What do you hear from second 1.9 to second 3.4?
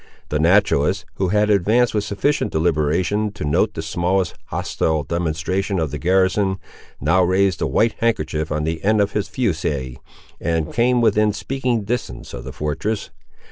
with sufficient deliberation